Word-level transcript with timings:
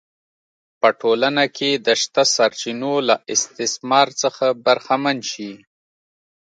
په 0.81 0.89
ټولنه 1.01 1.43
کې 1.57 1.69
د 1.85 1.87
شته 2.01 2.23
سرچینو 2.35 2.93
له 3.07 3.15
استثمار 3.33 4.07
څخه 4.21 4.45
برخمن 4.65 5.17
شي 5.31 5.51